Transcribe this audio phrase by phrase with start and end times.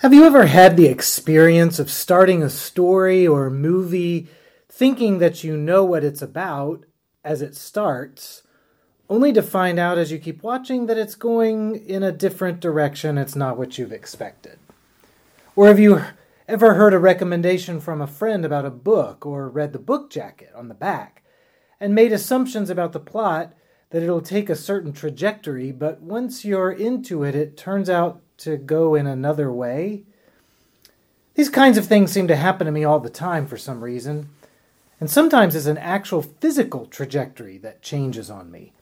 [0.00, 4.28] Have you ever had the experience of starting a story or movie
[4.68, 6.84] thinking that you know what it's about
[7.24, 8.42] as it starts,
[9.08, 13.16] only to find out as you keep watching that it's going in a different direction?
[13.16, 14.58] It's not what you've expected.
[15.56, 16.02] Or have you
[16.46, 20.50] ever heard a recommendation from a friend about a book or read the book jacket
[20.54, 21.22] on the back
[21.80, 23.54] and made assumptions about the plot
[23.88, 28.56] that it'll take a certain trajectory, but once you're into it, it turns out to
[28.56, 30.02] go in another way.
[31.34, 34.30] These kinds of things seem to happen to me all the time for some reason,
[35.00, 38.72] and sometimes it's an actual physical trajectory that changes on me.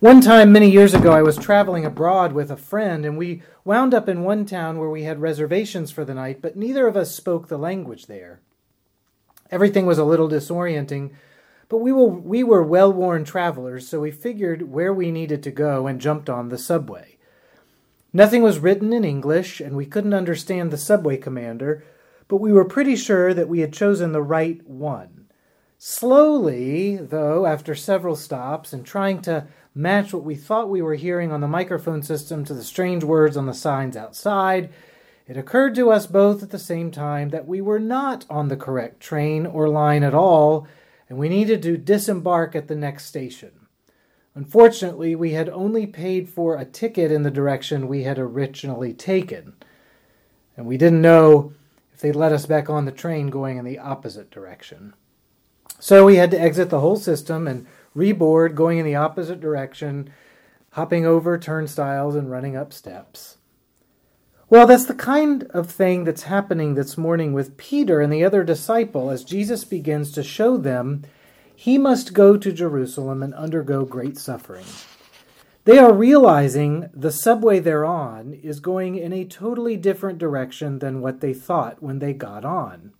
[0.00, 3.94] One time, many years ago, I was traveling abroad with a friend, and we wound
[3.94, 7.14] up in one town where we had reservations for the night, but neither of us
[7.14, 8.40] spoke the language there.
[9.50, 11.12] Everything was a little disorienting,
[11.68, 15.50] but we were, we were well worn travelers, so we figured where we needed to
[15.50, 17.13] go and jumped on the subway.
[18.16, 21.82] Nothing was written in English, and we couldn't understand the subway commander,
[22.28, 25.26] but we were pretty sure that we had chosen the right one.
[25.78, 31.32] Slowly, though, after several stops and trying to match what we thought we were hearing
[31.32, 34.72] on the microphone system to the strange words on the signs outside,
[35.26, 38.56] it occurred to us both at the same time that we were not on the
[38.56, 40.68] correct train or line at all,
[41.08, 43.63] and we needed to disembark at the next station.
[44.34, 49.54] Unfortunately, we had only paid for a ticket in the direction we had originally taken,
[50.56, 51.52] and we didn't know
[51.92, 54.92] if they'd let us back on the train going in the opposite direction.
[55.78, 60.10] So we had to exit the whole system and reboard going in the opposite direction,
[60.70, 63.38] hopping over turnstiles and running up steps.
[64.50, 68.42] Well, that's the kind of thing that's happening this morning with Peter and the other
[68.42, 71.04] disciple as Jesus begins to show them
[71.54, 74.66] he must go to Jerusalem and undergo great suffering.
[75.64, 81.00] They are realizing the subway they're on is going in a totally different direction than
[81.00, 82.92] what they thought when they got on.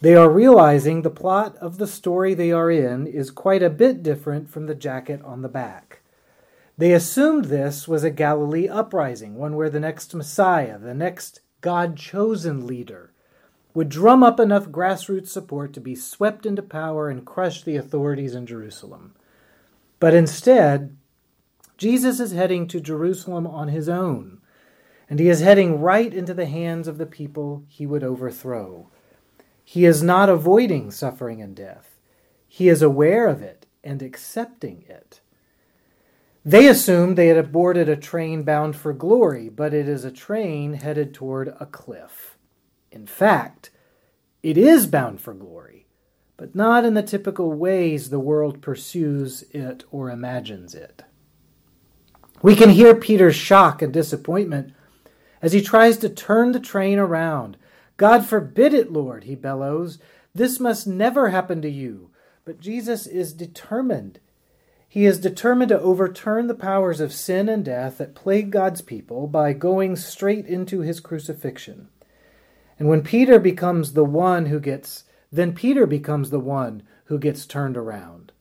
[0.00, 4.02] They are realizing the plot of the story they are in is quite a bit
[4.02, 6.00] different from the jacket on the back.
[6.76, 11.96] They assumed this was a Galilee uprising, one where the next Messiah, the next God
[11.96, 13.12] chosen leader,
[13.78, 18.34] would drum up enough grassroots support to be swept into power and crush the authorities
[18.34, 19.14] in Jerusalem.
[20.00, 20.96] But instead,
[21.76, 24.40] Jesus is heading to Jerusalem on his own,
[25.08, 28.88] and he is heading right into the hands of the people he would overthrow.
[29.62, 32.00] He is not avoiding suffering and death,
[32.48, 35.20] he is aware of it and accepting it.
[36.44, 40.72] They assumed they had boarded a train bound for glory, but it is a train
[40.72, 42.27] headed toward a cliff.
[42.90, 43.70] In fact,
[44.42, 45.86] it is bound for glory,
[46.36, 51.02] but not in the typical ways the world pursues it or imagines it.
[52.40, 54.72] We can hear Peter's shock and disappointment
[55.42, 57.56] as he tries to turn the train around.
[57.96, 59.98] God forbid it, Lord, he bellows.
[60.34, 62.10] This must never happen to you.
[62.44, 64.20] But Jesus is determined.
[64.88, 69.26] He is determined to overturn the powers of sin and death that plague God's people
[69.26, 71.88] by going straight into his crucifixion.
[72.78, 77.46] And when Peter becomes the one who gets, then Peter becomes the one who gets
[77.46, 78.32] turned around.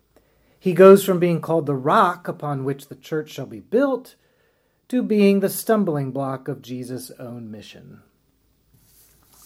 [0.59, 4.16] He goes from being called the rock upon which the church shall be built
[4.90, 8.02] to being the stumbling block of Jesus' own mission.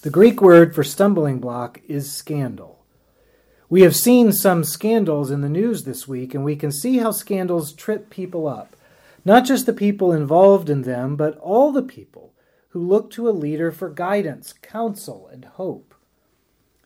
[0.01, 2.84] The Greek word for stumbling block is scandal.
[3.69, 7.12] We have seen some scandals in the news this week, and we can see how
[7.12, 8.75] scandals trip people up.
[9.24, 12.34] Not just the people involved in them, but all the people
[12.71, 15.93] who look to a leader for guidance, counsel, and hope.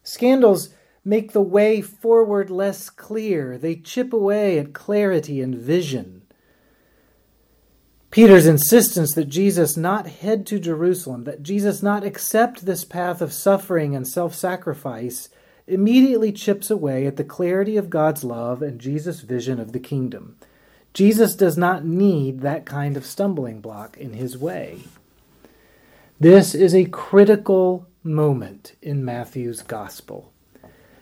[0.04, 0.70] Scandals
[1.04, 6.24] make the way forward less clear, they chip away at clarity and vision.
[8.10, 13.34] Peter's insistence that Jesus not head to Jerusalem, that Jesus not accept this path of
[13.34, 15.30] suffering and self sacrifice,
[15.68, 20.38] immediately chips away at the clarity of God's love and Jesus' vision of the kingdom.
[20.94, 24.80] Jesus does not need that kind of stumbling block in his way.
[26.20, 30.32] This is a critical moment in Matthew's gospel.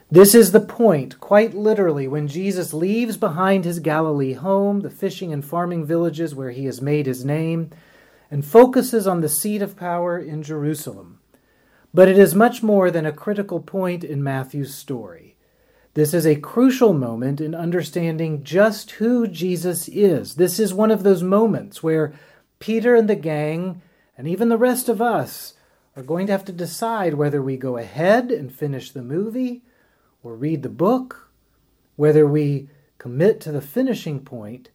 [0.10, 5.32] This is the point, quite literally, when Jesus leaves behind his Galilee home, the fishing
[5.32, 7.70] and farming villages where he has made his name,
[8.32, 11.20] and focuses on the seat of power in Jerusalem.
[11.94, 15.36] But it is much more than a critical point in Matthew's story.
[15.94, 20.36] This is a crucial moment in understanding just who Jesus is.
[20.36, 22.14] This is one of those moments where
[22.58, 23.80] Peter and the gang
[24.18, 25.54] and even the rest of us
[25.96, 29.62] are going to have to decide whether we go ahead and finish the movie
[30.24, 31.30] or read the book,
[31.96, 34.70] whether we commit to the finishing point,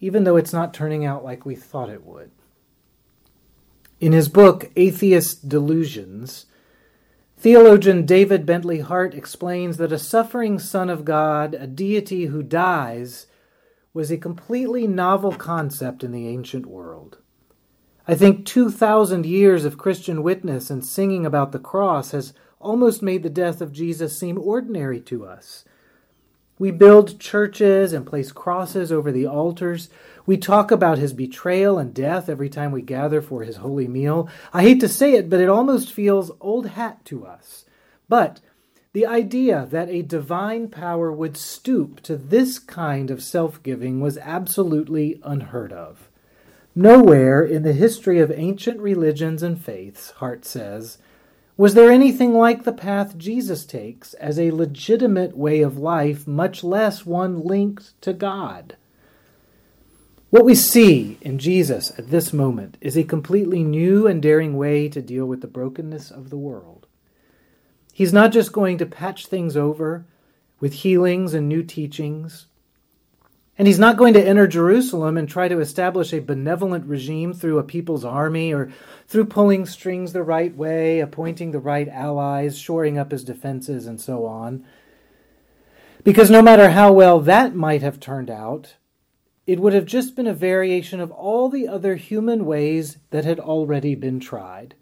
[0.00, 2.30] even though it's not turning out like we thought it would.
[4.00, 6.46] In his book, Atheist Delusions,
[7.36, 13.26] theologian David Bentley Hart explains that a suffering Son of God, a deity who dies,
[13.92, 17.18] was a completely novel concept in the ancient world.
[18.10, 23.22] I think 2,000 years of Christian witness and singing about the cross has almost made
[23.22, 25.66] the death of Jesus seem ordinary to us.
[26.58, 29.90] We build churches and place crosses over the altars.
[30.24, 34.30] We talk about his betrayal and death every time we gather for his holy meal.
[34.54, 37.66] I hate to say it, but it almost feels old hat to us.
[38.08, 38.40] But
[38.94, 44.16] the idea that a divine power would stoop to this kind of self giving was
[44.16, 46.08] absolutely unheard of.
[46.80, 50.98] Nowhere in the history of ancient religions and faiths, Hart says,
[51.56, 56.62] was there anything like the path Jesus takes as a legitimate way of life, much
[56.62, 58.76] less one linked to God?
[60.30, 64.88] What we see in Jesus at this moment is a completely new and daring way
[64.88, 66.86] to deal with the brokenness of the world.
[67.92, 70.06] He's not just going to patch things over
[70.60, 72.46] with healings and new teachings,
[73.58, 77.58] and he's not going to enter Jerusalem and try to establish a benevolent regime through
[77.58, 78.70] a people's army or
[79.08, 84.00] through pulling strings the right way, appointing the right allies, shoring up his defenses, and
[84.00, 84.64] so on.
[86.04, 88.76] Because no matter how well that might have turned out,
[89.44, 93.40] it would have just been a variation of all the other human ways that had
[93.40, 94.76] already been tried.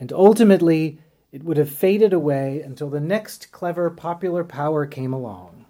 [0.00, 0.98] And ultimately,
[1.30, 5.66] it would have faded away until the next clever popular power came along.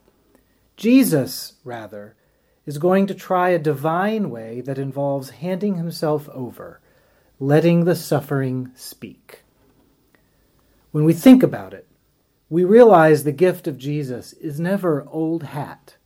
[0.77, 2.15] Jesus, rather,
[2.67, 6.81] is going to try a divine way that involves handing himself over,
[7.39, 9.43] letting the suffering speak.
[10.91, 11.87] When we think about it,
[12.49, 15.97] we realize the gift of Jesus is never old hat.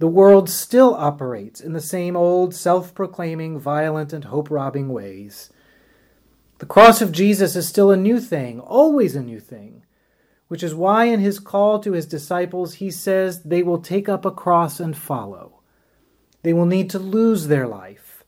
[0.00, 5.50] The world still operates in the same old, self proclaiming, violent, and hope robbing ways.
[6.58, 9.84] The cross of Jesus is still a new thing, always a new thing,
[10.48, 14.24] which is why in his call to his disciples he says they will take up
[14.24, 15.57] a cross and follow.
[16.42, 18.24] They will need to lose their life.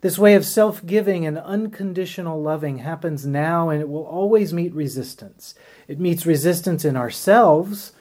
[0.00, 4.74] This way of self giving and unconditional loving happens now and it will always meet
[4.74, 5.54] resistance.
[5.88, 7.92] It meets resistance in ourselves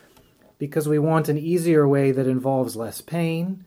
[0.57, 3.65] because we want an easier way that involves less pain.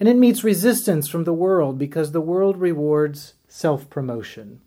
[0.00, 4.60] And it meets resistance from the world because the world rewards self promotion.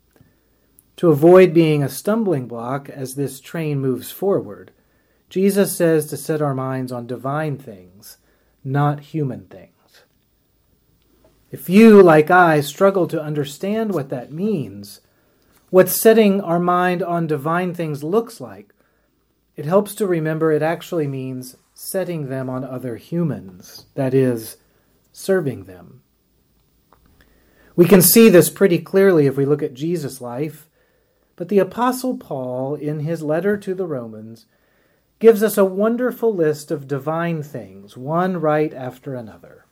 [0.97, 4.71] To avoid being a stumbling block as this train moves forward,
[5.29, 8.17] Jesus says to set our minds on divine things,
[8.63, 9.76] not human things.
[11.49, 15.01] If you, like I, struggle to understand what that means,
[15.69, 18.73] what setting our mind on divine things looks like,
[19.55, 24.57] it helps to remember it actually means setting them on other humans, that is,
[25.11, 26.01] serving them.
[27.75, 30.67] We can see this pretty clearly if we look at Jesus' life,
[31.35, 34.47] but the Apostle Paul, in his letter to the Romans,
[35.19, 39.66] gives us a wonderful list of divine things, one right after another.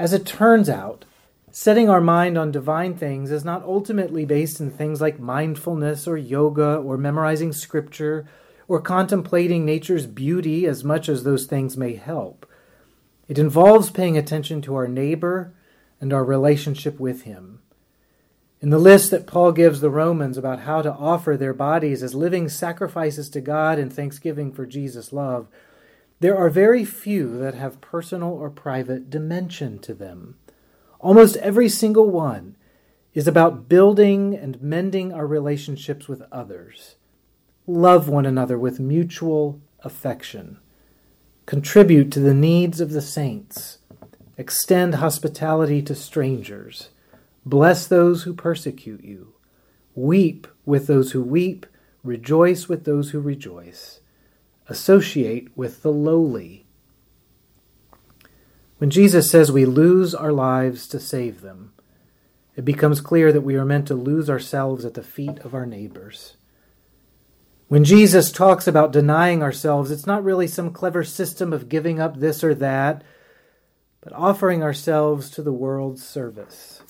[0.00, 1.04] As it turns out,
[1.50, 6.16] setting our mind on divine things is not ultimately based in things like mindfulness or
[6.16, 8.26] yoga or memorizing scripture
[8.66, 12.50] or contemplating nature's beauty as much as those things may help.
[13.28, 15.52] It involves paying attention to our neighbor
[16.00, 17.60] and our relationship with him.
[18.62, 22.14] In the list that Paul gives the Romans about how to offer their bodies as
[22.14, 25.46] living sacrifices to God in thanksgiving for Jesus' love,
[26.20, 30.36] there are very few that have personal or private dimension to them.
[30.98, 32.56] Almost every single one
[33.14, 36.96] is about building and mending our relationships with others.
[37.66, 40.58] Love one another with mutual affection.
[41.46, 43.78] Contribute to the needs of the saints.
[44.36, 46.90] Extend hospitality to strangers.
[47.46, 49.34] Bless those who persecute you.
[49.94, 51.66] Weep with those who weep.
[52.04, 54.00] Rejoice with those who rejoice
[54.70, 56.64] associate with the lowly.
[58.78, 61.72] When Jesus says we lose our lives to save them,
[62.56, 65.66] it becomes clear that we are meant to lose ourselves at the feet of our
[65.66, 66.36] neighbors.
[67.66, 72.18] When Jesus talks about denying ourselves, it's not really some clever system of giving up
[72.18, 73.02] this or that,
[74.00, 76.80] but offering ourselves to the world's service.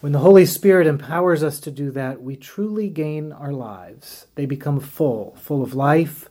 [0.00, 4.26] When the Holy Spirit empowers us to do that, we truly gain our lives.
[4.36, 6.28] They become full, full of life,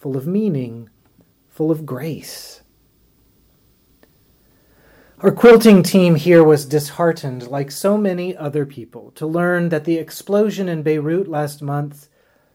[0.00, 0.88] full of meaning,
[1.50, 2.62] full of grace.
[5.20, 9.98] Our quilting team here was disheartened, like so many other people, to learn that the
[9.98, 12.08] explosion in Beirut last month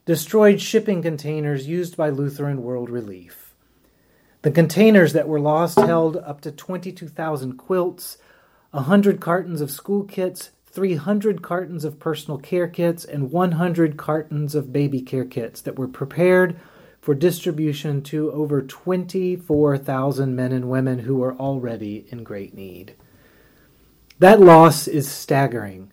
[0.05, 3.53] destroyed shipping containers used by Lutheran World Relief.
[4.41, 8.17] The containers that were lost held up to 22,000 quilts,
[8.71, 14.73] 100 cartons of school kits, 300 cartons of personal care kits and 100 cartons of
[14.73, 16.59] baby care kits that were prepared
[17.05, 22.95] for distribution to over 24,000 men and women who were already in great need.
[24.17, 25.91] That loss is staggering,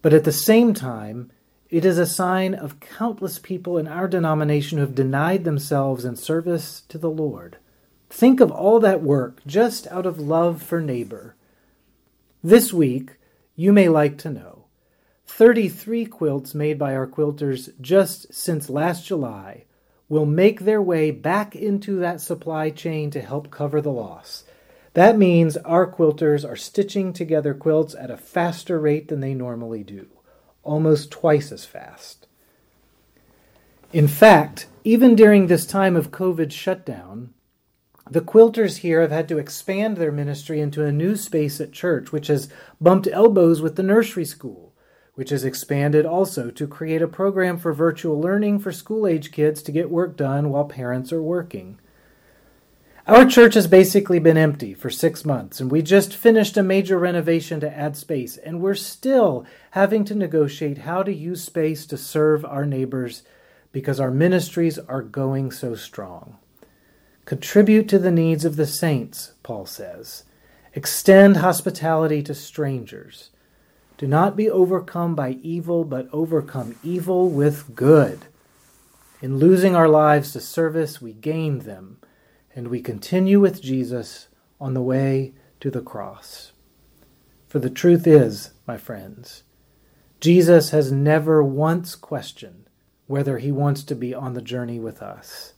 [0.00, 1.30] but at the same time,
[1.68, 6.16] it is a sign of countless people in our denomination who have denied themselves in
[6.16, 7.58] service to the Lord.
[8.08, 11.36] Think of all that work just out of love for neighbor.
[12.42, 13.18] This week,
[13.54, 14.64] you may like to know
[15.26, 19.66] 33 quilts made by our quilters just since last July
[20.12, 24.44] will make their way back into that supply chain to help cover the loss.
[24.92, 29.82] That means our quilters are stitching together quilts at a faster rate than they normally
[29.82, 30.06] do
[30.62, 32.26] almost twice as fast.
[33.94, 37.32] In fact, even during this time of COVID shutdown,
[38.10, 42.12] the quilters here have had to expand their ministry into a new space at church,
[42.12, 42.50] which has
[42.82, 44.71] bumped elbows with the nursery school,
[45.14, 49.62] which has expanded also to create a program for virtual learning for school age kids
[49.62, 51.78] to get work done while parents are working.
[53.06, 56.96] Our church has basically been empty for six months, and we just finished a major
[56.96, 61.96] renovation to add space, and we're still having to negotiate how to use space to
[61.96, 63.24] serve our neighbors
[63.72, 66.38] because our ministries are going so strong.
[67.24, 70.22] Contribute to the needs of the saints, Paul says.
[70.72, 73.30] Extend hospitality to strangers.
[74.02, 78.26] Do not be overcome by evil, but overcome evil with good.
[79.20, 81.98] In losing our lives to service, we gain them
[82.52, 84.26] and we continue with Jesus
[84.60, 86.50] on the way to the cross.
[87.46, 89.44] For the truth is, my friends,
[90.18, 92.68] Jesus has never once questioned
[93.06, 95.52] whether he wants to be on the journey with us.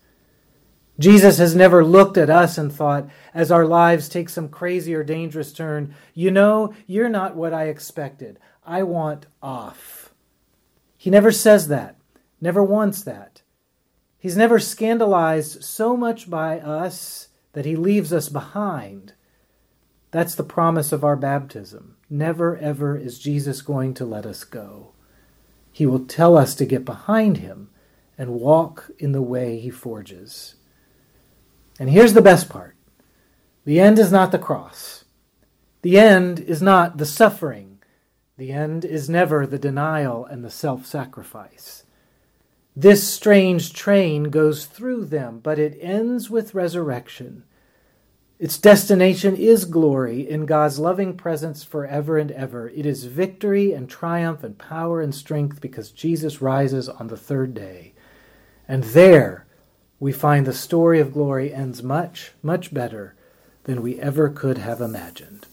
[0.98, 5.02] Jesus has never looked at us and thought, as our lives take some crazy or
[5.02, 8.38] dangerous turn, you know, you're not what I expected.
[8.64, 10.14] I want off.
[10.96, 11.96] He never says that,
[12.40, 13.42] never wants that.
[14.18, 19.12] He's never scandalized so much by us that he leaves us behind.
[20.12, 21.96] That's the promise of our baptism.
[22.08, 24.92] Never, ever is Jesus going to let us go.
[25.72, 27.68] He will tell us to get behind him
[28.16, 30.54] and walk in the way he forges.
[31.78, 32.76] And here's the best part
[33.64, 35.04] the end is not the cross,
[35.82, 37.78] the end is not the suffering,
[38.36, 41.84] the end is never the denial and the self sacrifice.
[42.76, 47.44] This strange train goes through them, but it ends with resurrection.
[48.40, 52.68] Its destination is glory in God's loving presence forever and ever.
[52.68, 57.54] It is victory and triumph and power and strength because Jesus rises on the third
[57.54, 57.94] day.
[58.66, 59.43] And there
[60.04, 63.14] we find the story of glory ends much, much better
[63.62, 65.46] than we ever could have imagined.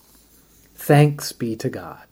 [0.75, 2.11] Thanks be to God.